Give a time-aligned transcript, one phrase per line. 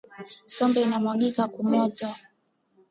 [0.55, 2.07] Sombe ina mwangika ku moto